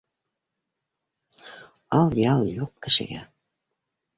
[1.99, 3.23] Ал-ял юҡ кешегә